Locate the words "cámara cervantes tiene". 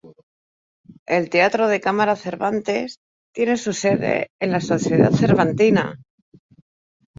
1.79-3.55